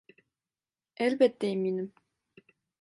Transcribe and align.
Elbette 0.97 1.47
eminim. 1.47 1.93